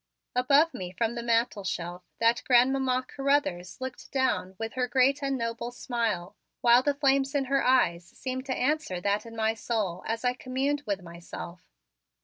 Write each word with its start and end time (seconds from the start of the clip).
Above 0.35 0.73
me 0.73 0.89
from 0.91 1.13
the 1.13 1.21
mantelshelf, 1.21 2.01
that 2.17 2.41
Grandmamma 2.47 3.05
Carruthers 3.07 3.79
looked 3.79 4.11
down 4.11 4.55
with 4.57 4.73
her 4.73 4.87
great 4.87 5.21
and 5.21 5.37
noble 5.37 5.69
smile, 5.71 6.35
while 6.61 6.81
the 6.81 6.95
flame 6.95 7.23
in 7.35 7.45
her 7.45 7.63
eyes 7.63 8.03
seemed 8.07 8.47
to 8.47 8.55
answer 8.57 8.99
that 8.99 9.27
in 9.27 9.35
my 9.35 9.53
soul 9.53 10.03
as 10.07 10.25
I 10.25 10.33
communed 10.33 10.81
with 10.87 11.03
myself. 11.03 11.69